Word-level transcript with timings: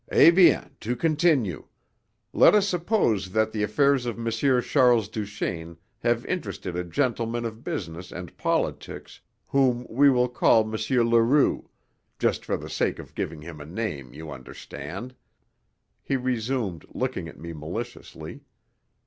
"Eh 0.11 0.31
bien, 0.31 0.75
to 0.79 0.95
continue. 0.95 1.67
Let 2.33 2.55
us 2.55 2.67
suppose 2.67 3.33
that 3.33 3.51
the 3.51 3.61
affairs 3.61 4.07
of 4.07 4.17
M. 4.17 4.31
Charles 4.63 5.07
Duchaine 5.07 5.77
have 5.99 6.25
interested 6.25 6.75
a 6.75 6.83
gentleman 6.83 7.45
of 7.45 7.63
business 7.63 8.11
and 8.11 8.35
politics 8.35 9.21
whom 9.49 9.85
we 9.91 10.09
will 10.09 10.27
call 10.27 10.61
M. 10.63 10.71
Leroux 11.07 11.69
just 12.17 12.43
for 12.45 12.57
the 12.57 12.67
sake 12.67 12.97
of 12.97 13.13
giving 13.13 13.43
him 13.43 13.61
a 13.61 13.65
name, 13.67 14.11
you 14.11 14.31
understand," 14.31 15.13
he 16.01 16.17
resumed, 16.17 16.83
looking 16.95 17.27
at 17.27 17.37
me 17.37 17.53
maliciously. 17.53 18.41